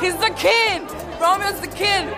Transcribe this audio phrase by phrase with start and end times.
[0.00, 0.86] He's the king.
[1.20, 2.08] Romeo's the king.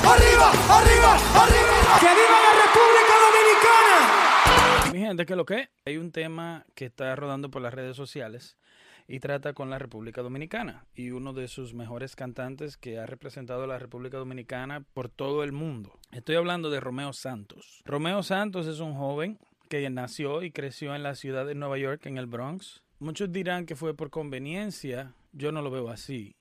[0.00, 1.98] ¡Arriba, arriba, arriba!
[2.00, 4.92] ¡Que viva la República Dominicana!
[4.92, 5.68] Mi gente, ¿qué es lo que?
[5.84, 8.56] Hay un tema que está rodando por las redes sociales
[9.06, 13.64] y trata con la República Dominicana y uno de sus mejores cantantes que ha representado
[13.64, 15.98] a la República Dominicana por todo el mundo.
[16.12, 17.82] Estoy hablando de Romeo Santos.
[17.86, 22.06] Romeo Santos es un joven que nació y creció en la ciudad de Nueva York,
[22.06, 22.82] en el Bronx.
[23.00, 26.34] Muchos dirán que fue por conveniencia, yo no lo veo así.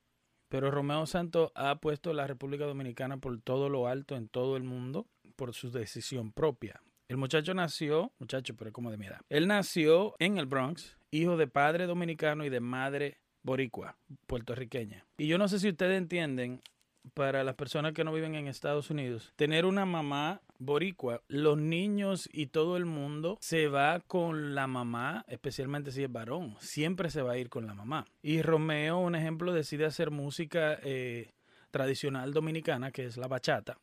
[0.50, 4.58] Pero Romeo Santos ha puesto a la República Dominicana por todo lo alto en todo
[4.58, 6.82] el mundo por su decisión propia.
[7.10, 9.22] El muchacho nació, muchacho, pero como de mi edad.
[9.30, 15.06] Él nació en el Bronx, hijo de padre dominicano y de madre boricua, puertorriqueña.
[15.18, 16.62] Y yo no sé si ustedes entienden,
[17.14, 22.30] para las personas que no viven en Estados Unidos, tener una mamá boricua, los niños
[22.32, 27.22] y todo el mundo se va con la mamá, especialmente si es varón, siempre se
[27.22, 28.06] va a ir con la mamá.
[28.22, 31.32] Y Romeo, un ejemplo, decide hacer música eh,
[31.72, 33.78] tradicional dominicana, que es la bachata,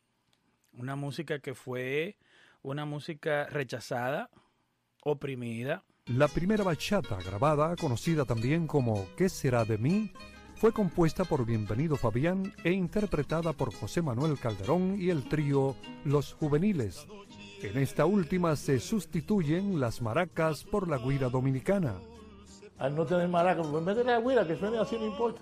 [0.73, 2.17] una música que fue
[2.61, 4.29] una música rechazada,
[5.03, 5.83] oprimida.
[6.07, 10.11] La primera bachata grabada, conocida también como ¿Qué será de mí?,
[10.55, 15.75] fue compuesta por Bienvenido Fabián e interpretada por José Manuel Calderón y el trío
[16.05, 17.05] Los Juveniles.
[17.61, 21.95] En esta última se sustituyen las maracas por la guira dominicana.
[22.77, 25.41] Al no tener maracas, pues de la guira, que suene así, no importa.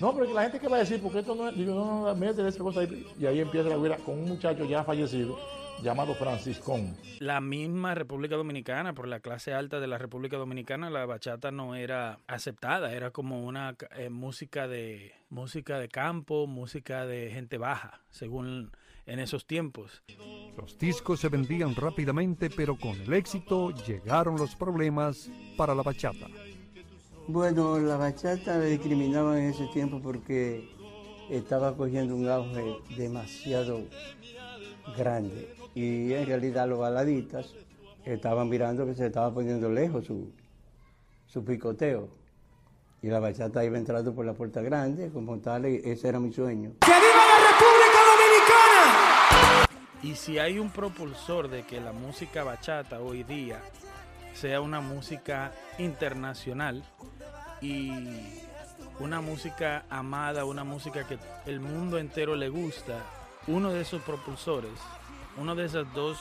[0.00, 2.14] No, pero la gente que va a decir, porque esto no es, digo, no, no,
[2.14, 3.06] métele esa cosa ahí.
[3.18, 5.36] Y ahí empieza la guira con un muchacho ya fallecido
[5.82, 6.96] llamado Franciscón.
[7.18, 11.74] La misma República Dominicana, por la clase alta de la República Dominicana, la bachata no
[11.74, 18.00] era aceptada, era como una eh, música de música de campo, música de gente baja,
[18.10, 18.72] según
[19.06, 20.02] en esos tiempos.
[20.56, 26.26] Los discos se vendían rápidamente, pero con el éxito llegaron los problemas para la bachata.
[27.26, 30.68] Bueno, la bachata la discriminaban en ese tiempo porque
[31.30, 33.84] estaba cogiendo un auge demasiado
[34.96, 37.54] grande y en realidad los baladitas
[38.04, 40.32] estaban mirando que se estaba poniendo lejos su,
[41.26, 42.08] su picoteo.
[43.02, 46.32] Y la bachata iba entrando por la puerta grande, como tal, y ese era mi
[46.32, 46.72] sueño.
[46.80, 49.66] ¡Que viva la República Dominicana!
[50.02, 53.60] Y si hay un propulsor de que la música bachata hoy día
[54.34, 56.84] sea una música internacional
[57.62, 57.90] y
[58.98, 62.98] una música amada, una música que el mundo entero le gusta,
[63.46, 64.70] uno de esos propulsores
[65.36, 66.18] uno de esos dos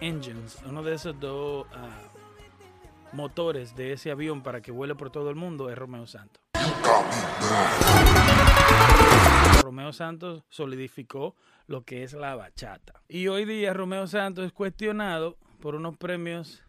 [0.00, 5.30] engines, uno de esos dos uh, motores de ese avión para que vuele por todo
[5.30, 6.42] el mundo es Romeo Santos.
[9.62, 11.34] Romeo Santos solidificó
[11.66, 13.02] lo que es la bachata.
[13.08, 16.62] Y hoy día Romeo Santos es cuestionado por unos premios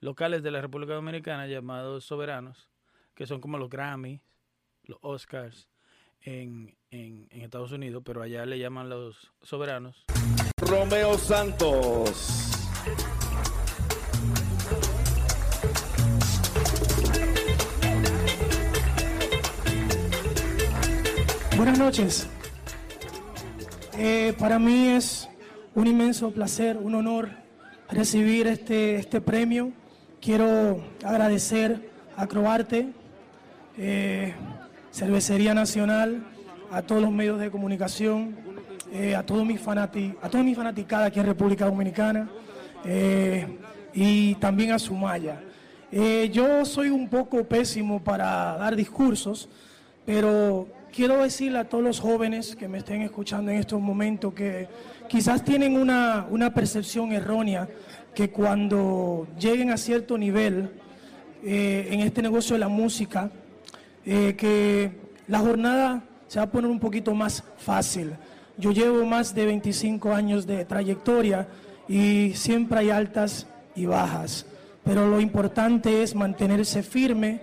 [0.00, 2.70] locales de la República Dominicana llamados soberanos,
[3.14, 4.20] que son como los Grammys,
[4.84, 5.68] los Oscars
[6.22, 10.06] en, en Estados Unidos, pero allá le llaman los soberanos.
[10.70, 12.46] Romeo Santos.
[21.56, 22.28] Buenas noches.
[23.98, 25.28] Eh, para mí es
[25.74, 27.30] un inmenso placer, un honor
[27.90, 29.72] recibir este, este premio.
[30.20, 32.90] Quiero agradecer a Croarte,
[33.76, 34.34] eh,
[34.92, 36.22] Cervecería Nacional,
[36.70, 38.36] a todos los medios de comunicación,
[38.92, 42.28] eh, a, todos mis fanati a toda mi fanaticada aquí en República Dominicana
[42.84, 43.46] eh,
[43.94, 45.40] y también a Sumaya.
[45.92, 49.48] Eh, yo soy un poco pésimo para dar discursos,
[50.04, 54.66] pero quiero decirle a todos los jóvenes que me estén escuchando en estos momentos que
[55.08, 57.68] quizás tienen una, una percepción errónea
[58.12, 60.68] que cuando lleguen a cierto nivel
[61.42, 63.30] en este negocio de la música,
[64.04, 64.90] que
[65.28, 68.14] la jornada se va a poner un poquito más fácil.
[68.60, 71.48] Yo llevo más de 25 años de trayectoria
[71.88, 74.44] y siempre hay altas y bajas,
[74.84, 77.40] pero lo importante es mantenerse firme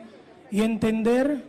[0.52, 1.44] y entender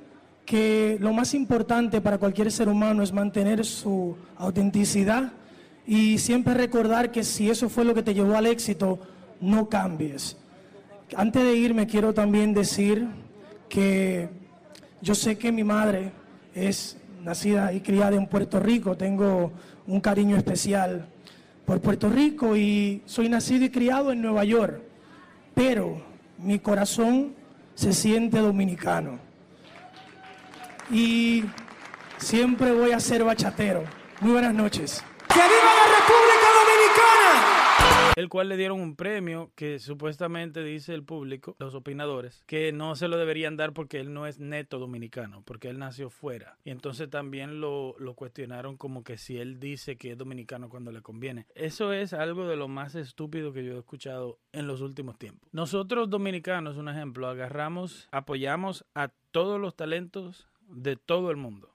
[0.47, 5.33] que lo más importante para cualquier ser humano es mantener su autenticidad
[5.87, 8.99] y siempre recordar que si eso fue lo que te llevó al éxito,
[9.39, 10.39] no cambies.
[11.15, 13.07] Antes de irme quiero también decir
[13.69, 14.31] que
[15.03, 16.11] yo sé que mi madre
[16.55, 16.97] es
[17.29, 19.53] nacida y criada en Puerto Rico, tengo
[19.87, 21.07] un cariño especial
[21.67, 24.81] por Puerto Rico y soy nacido y criado en Nueva York,
[25.55, 26.01] pero
[26.39, 27.35] mi corazón
[27.75, 29.19] se siente dominicano.
[30.91, 31.45] Y
[32.17, 33.85] siempre voy a ser bachatero.
[34.23, 35.05] Muy buenas noches.
[35.29, 37.58] ¡Que viva la República Dominicana!
[38.17, 42.97] El cual le dieron un premio que supuestamente dice el público, los opinadores, que no
[42.97, 46.59] se lo deberían dar porque él no es neto dominicano, porque él nació fuera.
[46.65, 51.03] Y entonces también lo, cuestionaron como que si él dice que es dominicano cuando le
[51.03, 51.47] conviene.
[51.55, 55.49] Eso es algo de lo más estúpido que yo he escuchado en los últimos tiempos.
[55.53, 61.75] Nosotros dominicanos, un ejemplo, agarramos, apoyamos a todos los talentos de todo el mundo.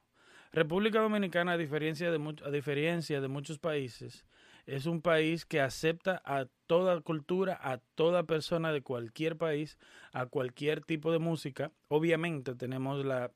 [0.52, 4.24] República Dominicana, a diferencia de, a diferencia de muchos países,
[4.66, 9.78] es un país que acepta a toda cultura, a toda persona de cualquier país,
[10.12, 11.72] a cualquier tipo de música.
[11.90, 13.32] Obviamente tenemos la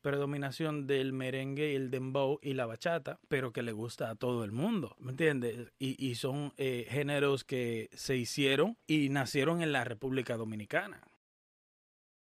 [0.00, 4.52] predominación del merengue el dembow y la bachata, pero que le gusta a todo el
[4.52, 5.72] mundo, ¿me entiendes?
[5.78, 11.00] Y, y son eh, géneros que se hicieron y nacieron en la República Dominicana.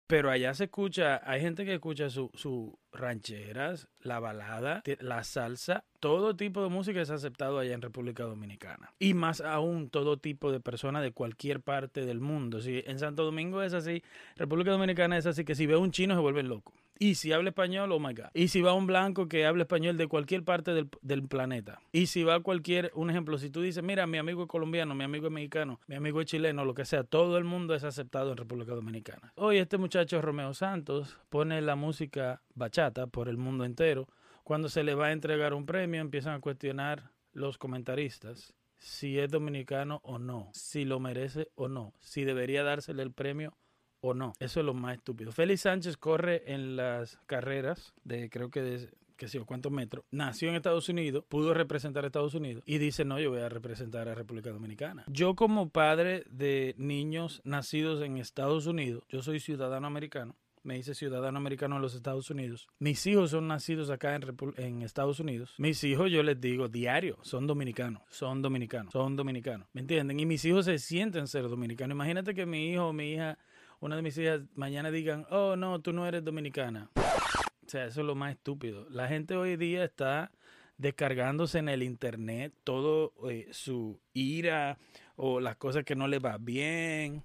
[0.06, 5.84] Pero allá se escucha, hay gente que escucha sus su rancheras, la balada, la salsa,
[6.00, 8.92] todo tipo de música es aceptado allá en República Dominicana.
[8.98, 12.60] Y más aún todo tipo de personas de cualquier parte del mundo.
[12.60, 14.02] Si en Santo Domingo es así,
[14.36, 16.74] República Dominicana es así que si ve un chino se vuelven locos.
[16.98, 18.26] Y si habla español, oh my God.
[18.32, 21.80] Y si va un blanco que habla español de cualquier parte del, del planeta.
[21.90, 25.02] Y si va cualquier, un ejemplo, si tú dices, mira, mi amigo es colombiano, mi
[25.02, 28.30] amigo es mexicano, mi amigo es chileno, lo que sea, todo el mundo es aceptado
[28.30, 29.32] en República Dominicana.
[29.34, 34.08] Hoy este muchacho Romeo Santos pone la música bachata por el mundo entero.
[34.44, 39.30] Cuando se le va a entregar un premio, empiezan a cuestionar los comentaristas si es
[39.30, 43.56] dominicano o no, si lo merece o no, si debería dársele el premio
[44.00, 44.32] o no.
[44.40, 45.30] Eso es lo más estúpido.
[45.30, 50.04] Félix Sánchez corre en las carreras de creo que de que sé yo cuántos metros.
[50.10, 53.48] Nació en Estados Unidos, pudo representar a Estados Unidos y dice, "No, yo voy a
[53.48, 59.38] representar a República Dominicana." Yo como padre de niños nacidos en Estados Unidos, yo soy
[59.38, 60.34] ciudadano americano.
[60.62, 62.68] Me hice ciudadano americano en los Estados Unidos.
[62.78, 64.22] Mis hijos son nacidos acá en,
[64.56, 65.54] en Estados Unidos.
[65.58, 69.68] Mis hijos, yo les digo diario, son dominicanos, son dominicanos, son dominicanos.
[69.72, 70.20] ¿Me entienden?
[70.20, 71.94] Y mis hijos se sienten ser dominicanos.
[71.94, 73.38] Imagínate que mi hijo o mi hija
[73.82, 76.88] una de mis hijas mañana digan, oh no, tú no eres dominicana.
[76.94, 78.86] O sea, eso es lo más estúpido.
[78.90, 80.30] La gente hoy día está
[80.78, 84.78] descargándose en el internet todo eh, su ira
[85.16, 87.24] o las cosas que no le va bien.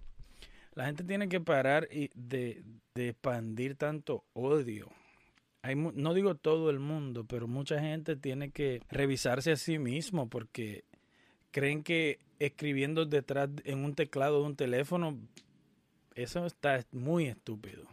[0.74, 2.63] La gente tiene que parar de,
[2.98, 4.90] de expandir tanto odio.
[5.94, 10.86] No digo todo el mundo, pero mucha gente tiene que revisarse a sí mismo porque
[11.52, 15.18] creen que escribiendo detrás en un teclado de un teléfono
[16.16, 17.84] eso está muy estúpido.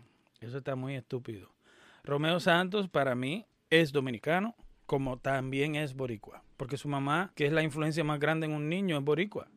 [0.41, 1.55] Eso está muy estúpido.
[2.05, 4.55] Romeo Santos para mí es dominicano,
[4.87, 6.43] como también es boricua.
[6.57, 9.49] Porque su mamá, que es la influencia más grande en un niño, es boricua.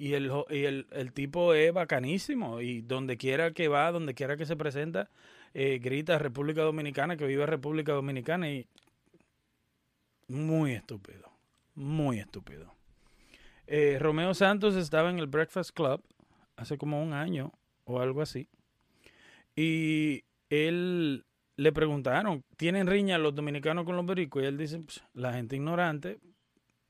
[0.00, 2.62] Y el, y el, el tipo es bacanísimo.
[2.62, 5.10] Y donde quiera que va, donde quiera que se presenta,
[5.52, 8.50] eh, grita República Dominicana, que viva República Dominicana.
[8.50, 8.66] Y
[10.26, 11.30] muy estúpido.
[11.74, 12.72] Muy estúpido.
[13.66, 16.02] Eh, Romeo Santos estaba en el Breakfast Club
[16.56, 17.52] hace como un año
[17.84, 18.48] o algo así.
[19.54, 21.26] Y él
[21.56, 24.44] le preguntaron, ¿tienen riña los dominicanos con los boricuas?
[24.44, 26.20] Y él dice, "Pues, la gente ignorante,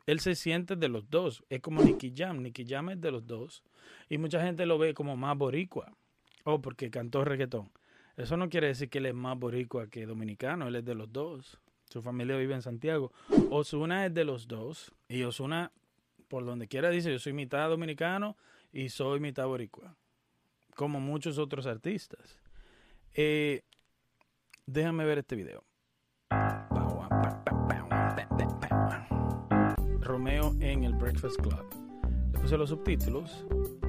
[0.07, 1.45] él se siente de los dos.
[1.49, 2.43] Es como Nicky Jam.
[2.43, 3.63] Nicky Jam es de los dos.
[4.09, 5.93] Y mucha gente lo ve como más boricua.
[6.45, 7.71] O porque cantó reggaetón.
[8.17, 10.69] Eso no quiere decir que él es más boricua que dominicano.
[10.69, 11.59] Él es de los dos.
[11.89, 13.13] Su familia vive en Santiago.
[13.51, 14.93] Osuna es de los dos.
[15.09, 15.73] Y Osuna,
[16.29, 18.37] por donde quiera, dice, yo soy mitad dominicano
[18.73, 19.97] y soy mitad boricua.
[20.77, 22.41] Como muchos otros artistas.
[23.15, 23.63] Eh,
[24.67, 25.65] déjame ver este video.
[31.11, 31.65] Breakfast Club.
[32.33, 33.31] Le puse los subtítulos.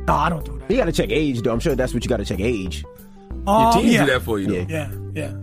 [0.08, 0.70] No, I don't do that.
[0.70, 1.54] You gotta check age, though.
[1.54, 2.84] I'm sure that's what you gotta check age.
[3.46, 4.06] Oh, Your teams yeah.
[4.06, 4.66] do that for you, though.
[4.68, 4.90] Yeah.
[5.14, 5.34] Yeah, yeah.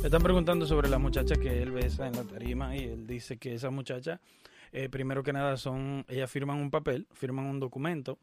[0.00, 3.36] Le están preguntando sobre la muchacha que él besa en la tarima y él dice
[3.36, 4.18] que esa muchacha,
[4.72, 8.18] eh, primero que nada, son, ellas firman un papel, firman un documento,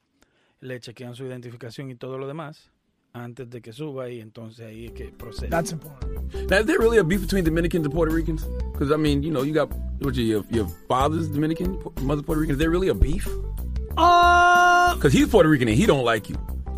[0.59, 2.71] le chequean su identificación y todo lo demás
[3.13, 5.49] antes de que suba y entonces ahí es que procede.
[5.49, 6.33] That's important.
[6.49, 8.43] Now, is there really a beef between Dominicans and Puerto Ricans?
[8.73, 12.53] Because I mean, you know, you got what your your father's Dominican, mother Puerto Rican.
[12.55, 13.27] Is there really a beef?
[13.97, 16.35] Uh, Because he's Puerto Rican and he don't like you.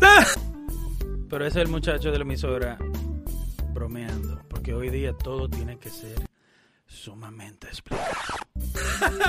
[1.28, 2.76] Pero ese es el muchacho de la emisora
[3.72, 6.16] bromeando, porque hoy día todo tiene que ser
[6.88, 8.38] sumamente explicado.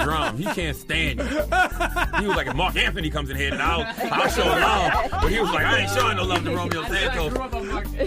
[0.04, 1.26] Drum, he can't stand you.
[2.20, 5.12] He was like, if Mark Anthony comes in here, then I'll, I'll show love.
[5.22, 7.34] But he was like, I ain't showing no love to Romeo Santos.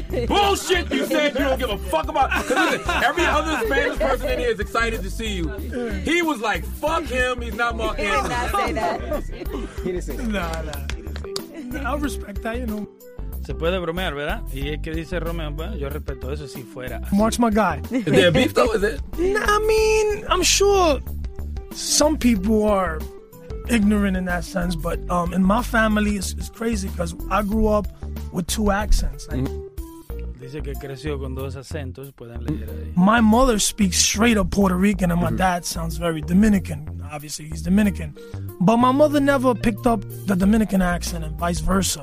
[0.29, 2.31] Bullshit, you said you don't give a fuck about.
[2.31, 5.49] Because listen, every other Spanish person in here is excited to see you.
[6.05, 8.81] He was like, fuck him, he's not Mark Anthony.
[9.85, 10.29] He didn't say that.
[10.29, 10.73] nah, nah.
[10.95, 11.87] He didn't say it.
[11.87, 12.89] I'll respect that, you know.
[13.43, 14.43] Se puede bromear, ¿verdad?
[14.55, 17.03] Y es que dice Romeo, bueno, yo respeto eso si fuera.
[17.05, 17.15] así.
[17.15, 17.83] Mark's my guy.
[17.91, 18.73] Is there a beef though?
[18.73, 19.03] Is it?
[19.19, 20.99] Nah, I mean, I'm sure
[21.73, 23.01] some people are
[23.69, 27.67] ignorant in that sense, but um, in my family, it's, it's crazy because I grew
[27.69, 27.87] up
[28.33, 29.29] with two accents.
[29.29, 29.47] Like,
[30.45, 32.93] Dice que creció con dos acentos, pueden leer ahí.
[32.97, 37.01] my mother speaks straight up Puerto Rican, and my dad sounds very Dominican.
[37.11, 38.15] Obviously, he's Dominican.
[38.61, 42.03] But my mother never picked up the Dominican accent, and vice versa.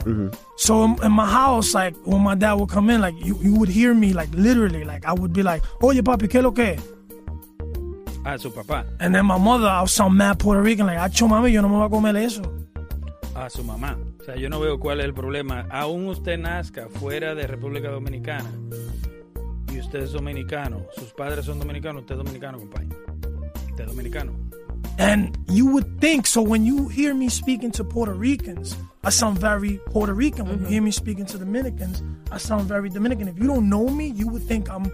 [0.58, 3.54] So in, in my house, like when my dad would come in, like you, you
[3.60, 6.78] would hear me, like literally, like I would be like, "Oye, papi, qué lo que?"
[8.26, 8.86] Ah, su papá.
[9.00, 11.70] And then my mother, I would sound mad Puerto Rican, like, "Acho mami, yo no
[11.70, 12.42] me voy a comer eso."
[13.36, 13.98] A su mamá.
[14.20, 15.68] O sea, yo no veo cuál es el problema.
[15.70, 18.52] Aún usted nazca fuera de República Dominicana
[19.72, 22.88] y usted es dominicano, sus padres son dominicanos, usted es dominicano, compadre.
[23.70, 24.34] Usted es dominicano.
[24.98, 29.40] And you would think so when you hear me speaking to Puerto Ricans, I sound
[29.40, 30.48] very Puerto Rican.
[30.48, 33.28] When you hear me speaking to Dominicans, I sound very Dominican.
[33.28, 34.92] If you don't know me, you would think I'm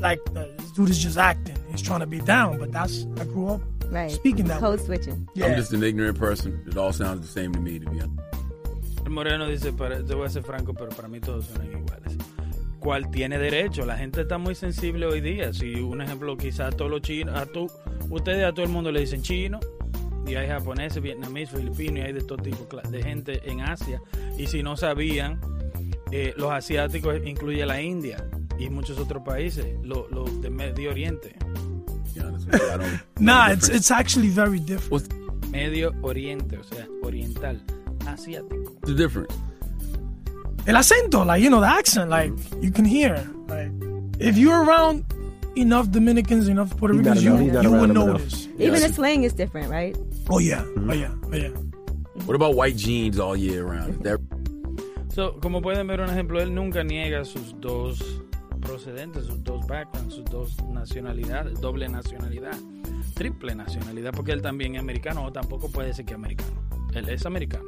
[0.00, 1.56] like uh, this dude is just acting.
[1.70, 3.60] He's trying to be down, but that's I grew up
[3.90, 4.10] Right.
[4.10, 5.28] speaking that Code switching.
[5.34, 5.46] Yeah.
[5.46, 6.62] I'm just an ignorant person.
[6.66, 8.20] It all sounds the same to me, to be honest.
[9.04, 12.16] El Moreno dice, para, te voy a ser franco, pero para mí todos son iguales.
[12.80, 13.84] ¿Cuál tiene derecho?
[13.84, 15.52] La gente está muy sensible hoy día.
[15.52, 17.70] Si un ejemplo, quizás a todos los chinos, a tú,
[18.10, 19.60] ustedes a todo el mundo le dicen chino,
[20.26, 24.00] y hay japoneses, vietnamitas, filipinos, y hay de todo tipo de gente en Asia.
[24.38, 25.40] Y si no sabían,
[26.10, 28.24] eh, los asiáticos incluye la India
[28.58, 31.36] y muchos otros países, los de Medio Oriente.
[33.18, 35.12] Nah, it's it's actually very different.
[35.50, 37.60] Medio Oriente, o sea, oriental,
[38.06, 38.80] asiático.
[38.82, 39.34] The difference?
[40.66, 42.62] El acento, like you know, the accent, like mm-hmm.
[42.62, 43.16] you can hear.
[43.48, 43.70] Like
[44.18, 45.04] if you're around
[45.56, 48.06] enough Dominicans, enough Puerto Ricans, you, around- you would them enough.
[48.06, 48.48] notice.
[48.58, 49.96] Even the slang is different, right?
[50.28, 50.90] Oh yeah, oh mm-hmm.
[50.92, 52.24] yeah, oh yeah.
[52.26, 54.02] What about white jeans all year round?
[54.04, 54.20] That
[55.14, 58.20] So, como pueden ver un ejemplo, él nunca niega sus dos
[58.64, 62.56] procedentes, sus dos backgrounds, sus dos nacionalidades, doble nacionalidad,
[63.14, 66.62] triple nacionalidad, porque él también es americano o tampoco puede ser que es americano.
[66.94, 67.64] Él es americano.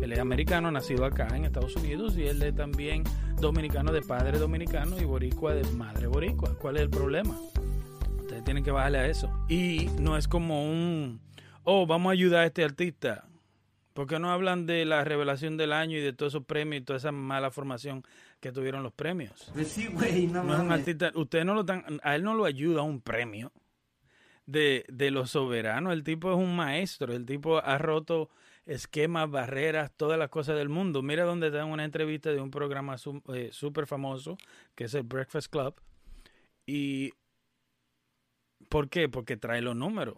[0.00, 3.04] Él es americano, nacido acá en Estados Unidos y él es también
[3.40, 6.56] dominicano de padre dominicano y boricua de madre boricua.
[6.58, 7.36] ¿Cuál es el problema?
[8.20, 9.30] Ustedes tienen que bajarle a eso.
[9.48, 11.20] Y no es como un,
[11.64, 13.24] oh, vamos a ayudar a este artista.
[13.94, 16.84] ¿Por qué no hablan de la revelación del año y de todos esos premios y
[16.84, 18.02] toda esa mala formación
[18.40, 19.50] que tuvieron los premios?
[19.54, 20.80] Pues sí, güey, no No es un mames.
[20.80, 23.52] artista, usted no lo dan, a él no lo ayuda un premio
[24.46, 25.92] de, de los soberanos.
[25.92, 28.30] El tipo es un maestro, el tipo ha roto
[28.66, 31.00] esquemas, barreras, todas las cosas del mundo.
[31.02, 34.36] Mira donde dan una entrevista de un programa su- eh, súper famoso,
[34.74, 35.74] que es el Breakfast Club.
[36.66, 37.12] Y
[38.68, 39.08] ¿por qué?
[39.08, 40.16] Porque trae los números.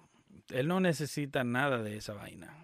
[0.48, 2.56] Él no necesita nada de esa vaina.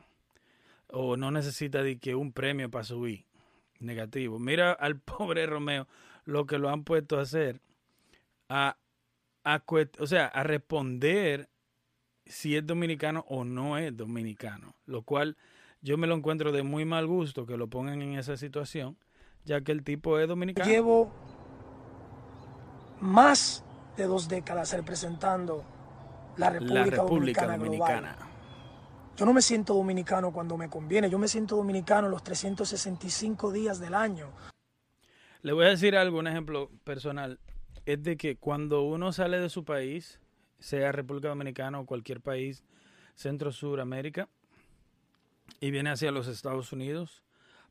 [0.93, 3.25] O no necesita de que un premio para subir.
[3.81, 4.39] Negativo.
[4.39, 5.89] Mira al pobre Romeo
[6.25, 7.61] lo que lo han puesto a hacer.
[8.49, 8.77] A,
[9.45, 9.63] a
[9.99, 11.49] o sea, a responder
[12.27, 14.75] si es dominicano o no es dominicano.
[14.87, 15.37] Lo cual
[15.81, 18.97] yo me lo encuentro de muy mal gusto que lo pongan en esa situación,
[19.45, 20.71] ya que el tipo es dominicano.
[20.71, 21.13] Llevo
[23.01, 23.65] más
[23.97, 25.65] de dos décadas representando
[26.37, 28.22] la República, la República Dominicana, Dominicana.
[29.23, 33.79] Yo no me siento dominicano cuando me conviene, yo me siento dominicano los 365 días
[33.79, 34.33] del año.
[35.43, 37.39] Le voy a decir algo, un ejemplo personal.
[37.87, 40.19] Es de que cuando uno sale de su país,
[40.59, 42.65] sea República Dominicana o cualquier país,
[43.15, 44.29] Centro Sur América,
[45.61, 47.23] y viene hacia los Estados Unidos,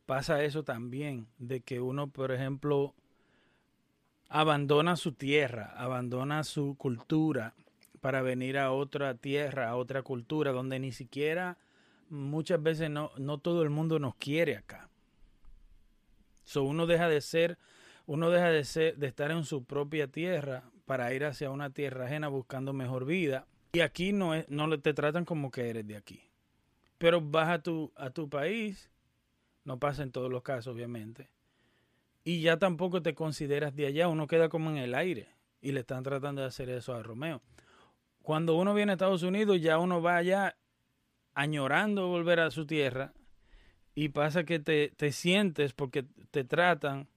[0.06, 2.94] pasa eso también, de que uno, por ejemplo,
[4.30, 7.54] abandona su tierra, abandona su cultura
[8.02, 11.56] para venir a otra tierra, a otra cultura, donde ni siquiera
[12.10, 14.90] muchas veces no, no todo el mundo nos quiere acá.
[16.42, 17.58] So, uno deja de ser,
[18.06, 22.06] uno deja de ser, de estar en su propia tierra para ir hacia una tierra
[22.06, 23.46] ajena buscando mejor vida.
[23.72, 26.20] Y aquí no es, no te tratan como que eres de aquí.
[26.98, 28.90] Pero vas a tu, a tu país,
[29.62, 31.30] no pasa en todos los casos, obviamente.
[32.24, 35.28] Y ya tampoco te consideras de allá, uno queda como en el aire.
[35.60, 37.40] Y le están tratando de hacer eso a Romeo.
[38.22, 40.56] Cuando uno viene a Estados Unidos, ya uno va allá
[41.34, 43.12] añorando volver a su tierra
[43.94, 47.08] y pasa que te, te sientes porque te tratan,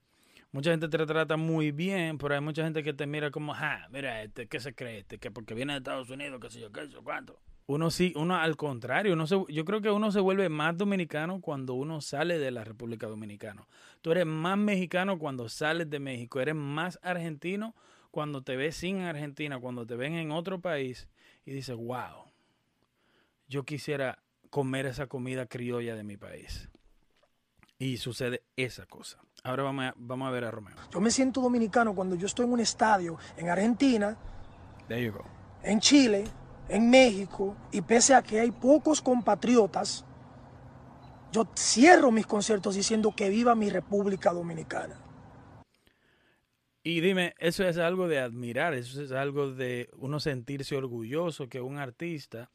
[0.51, 3.87] mucha gente te trata muy bien, pero hay mucha gente que te mira como, ah,
[3.91, 5.17] mira este, ¿qué se cree este?
[5.19, 7.39] Que porque viene de Estados Unidos, qué sé yo, qué sé yo, cuánto.
[7.67, 11.41] Uno sí, uno al contrario, uno se- yo creo que uno se vuelve más dominicano
[11.41, 13.67] cuando uno sale de la República Dominicana.
[14.01, 17.73] Tú eres más mexicano cuando sales de México, eres más argentino
[18.15, 21.09] cuando te ves sin Argentina, cuando te ven en otro país
[21.45, 22.31] y dices, wow,
[23.49, 26.69] yo quisiera comer esa comida criolla de mi país.
[27.77, 29.19] Y sucede esa cosa.
[29.43, 30.77] Ahora vamos a, vamos a ver a Romeo.
[30.93, 34.17] Yo me siento dominicano cuando yo estoy en un estadio en Argentina,
[34.87, 35.25] There you go.
[35.61, 36.23] en Chile,
[36.69, 40.05] en México y pese a que hay pocos compatriotas,
[41.33, 45.04] yo cierro mis conciertos diciendo que viva mi República Dominicana.
[46.87, 51.59] Y dime, eso es algo de admirar, eso es algo de uno sentirse orgulloso que
[51.59, 52.51] un artista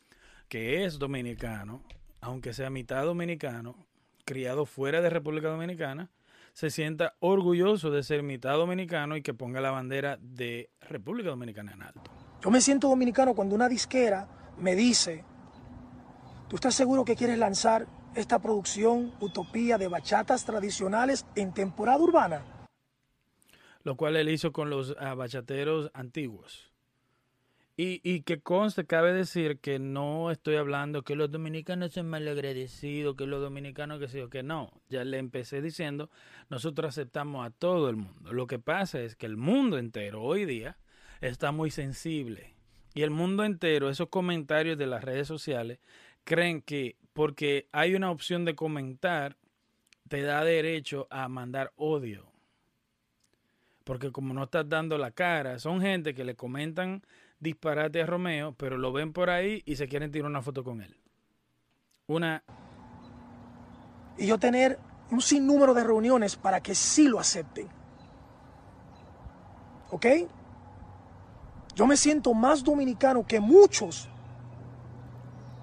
[0.49, 1.83] que es dominicano,
[2.21, 3.89] aunque sea mitad dominicano,
[4.25, 6.13] criado fuera de República Dominicana,
[6.53, 11.73] se sienta orgulloso de ser mitad dominicano y que ponga la bandera de República Dominicana
[11.73, 12.13] en alto.
[12.41, 15.25] Yo me siento dominicano cuando una disquera me dice,
[16.47, 22.60] ¿tú estás seguro que quieres lanzar esta producción utopía de bachatas tradicionales en temporada urbana?
[23.83, 26.71] Lo cual él hizo con los uh, bachateros antiguos.
[27.77, 33.17] Y, y, que conste, cabe decir que no estoy hablando que los dominicanos son malagradecidos,
[33.17, 34.71] que los dominicanos que sí o que no.
[34.91, 36.11] Ya le empecé diciendo,
[36.51, 38.35] nosotros aceptamos a todo el mundo.
[38.35, 40.77] Lo que pasa es que el mundo entero hoy día
[41.23, 42.55] está muy sensible.
[42.93, 45.79] Y el mundo entero, esos comentarios de las redes sociales,
[46.25, 49.37] creen que porque hay una opción de comentar,
[50.09, 52.30] te da derecho a mandar odio.
[53.85, 57.03] Porque como no estás dando la cara, son gente que le comentan
[57.39, 60.83] disparate a Romeo, pero lo ven por ahí y se quieren tirar una foto con
[60.83, 60.97] él.
[62.07, 62.43] Una...
[64.19, 64.79] Y yo tener
[65.11, 67.69] un sinnúmero de reuniones para que sí lo acepten.
[69.91, 70.07] ¿Ok?
[71.75, 74.09] Yo me siento más dominicano que muchos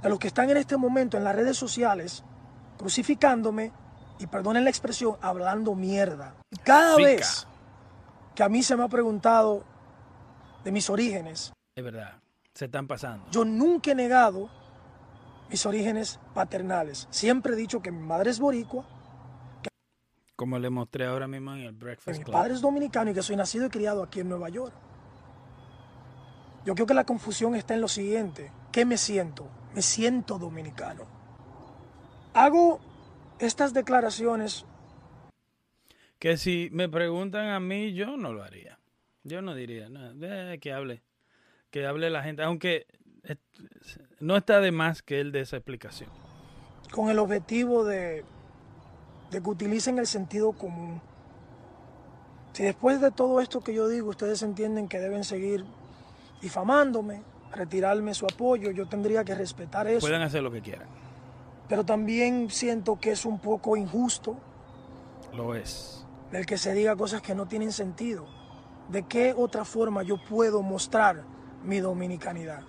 [0.01, 2.23] de los que están en este momento en las redes sociales
[2.77, 3.71] crucificándome
[4.19, 6.35] y perdonen la expresión, hablando mierda.
[6.63, 7.07] Cada Fica.
[7.07, 7.47] vez
[8.37, 9.63] que a mí se me ha preguntado
[10.63, 12.21] de mis orígenes, es verdad,
[12.53, 13.25] se están pasando.
[13.31, 14.47] Yo nunca he negado
[15.49, 17.07] mis orígenes paternales.
[17.09, 18.85] Siempre he dicho que mi madre es boricua.
[19.63, 19.69] Que
[20.35, 22.33] Como le mostré ahora mismo en el Breakfast Mi Club.
[22.33, 24.73] padre es dominicano y que soy nacido y criado aquí en Nueva York.
[26.63, 28.51] Yo creo que la confusión está en lo siguiente.
[28.71, 29.47] ¿Qué me siento?
[29.73, 31.05] Me siento dominicano.
[32.35, 32.79] Hago
[33.39, 34.63] estas declaraciones.
[36.19, 38.79] Que si me preguntan a mí, yo no lo haría.
[39.23, 40.13] Yo no diría nada.
[40.53, 41.03] Eh, que hable.
[41.69, 42.43] Que hable la gente.
[42.43, 42.87] Aunque
[44.19, 46.09] no está de más que él dé esa explicación.
[46.91, 48.23] Con el objetivo de,
[49.31, 51.01] de que utilicen el sentido común.
[52.53, 55.63] Si después de todo esto que yo digo, ustedes entienden que deben seguir
[56.41, 59.99] difamándome, retirarme su apoyo, yo tendría que respetar eso.
[59.99, 60.87] Pueden hacer lo que quieran.
[61.69, 64.37] Pero también siento que es un poco injusto.
[65.33, 66.06] Lo es.
[66.31, 68.27] El que se diga cosas que no tienen sentido.
[68.89, 71.23] ¿De qué otra forma yo puedo mostrar
[71.63, 72.63] mi dominicanidad?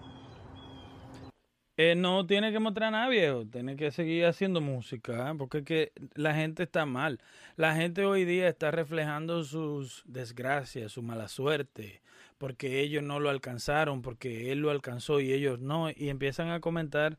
[1.76, 3.46] Eh, no tiene que mostrar nada, viejo.
[3.46, 5.34] Tiene que seguir haciendo música, ¿eh?
[5.36, 7.20] porque que la gente está mal.
[7.56, 12.02] La gente hoy día está reflejando sus desgracias, su mala suerte,
[12.36, 16.60] porque ellos no lo alcanzaron, porque él lo alcanzó y ellos no, y empiezan a
[16.60, 17.18] comentar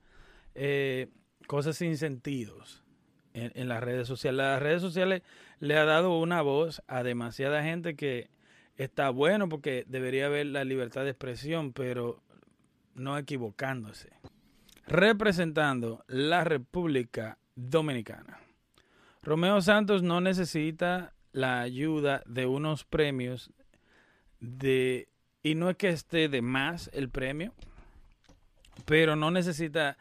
[0.56, 1.08] eh,
[1.48, 2.84] cosas sin sentidos
[3.40, 4.38] en, las redes sociales.
[4.38, 5.22] Las redes sociales
[5.60, 8.30] le ha dado una voz a demasiada gente que
[8.78, 12.22] está bueno porque debería haber la libertad de expresión, pero
[12.96, 14.10] no equivocándose.
[14.88, 18.40] Representando la República Dominicana.
[19.22, 23.52] Romeo Santos no necesita la ayuda de unos premios
[24.40, 25.10] de
[25.44, 27.54] y no es que esté de más el premio,
[28.86, 29.98] pero no necesita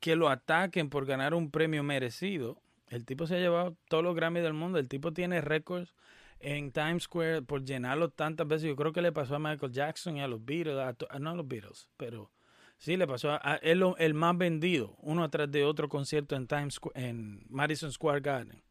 [0.00, 2.60] que lo ataquen por ganar un premio merecido.
[2.88, 5.94] El tipo se ha llevado todos los Grammy del mundo, el tipo tiene récords
[6.40, 8.68] en Times Square por llenarlo tantas veces.
[8.68, 11.34] Yo creo que le pasó a Michael Jackson y a los Beatles, a, no a
[11.34, 12.30] los Beatles, pero
[12.78, 16.80] sí le pasó a, él el más vendido, uno atrás de otro concierto en Times
[16.94, 18.62] en Madison Square Garden.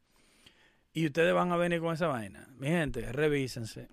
[0.94, 2.48] Y ustedes van a venir con esa vaina.
[2.58, 3.88] Mi gente, revísense.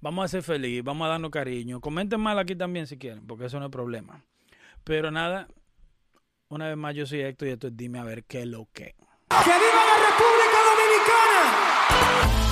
[0.00, 1.80] Vamos a ser feliz, vamos a darnos cariño.
[1.80, 4.24] Comenten mal aquí también si quieren, porque eso no es problema.
[4.82, 5.46] Pero nada,
[6.52, 8.68] una vez más yo soy Héctor y esto es Dime a ver qué es lo
[8.72, 8.84] que.
[8.84, 12.51] ¡Que viva la República Dominicana!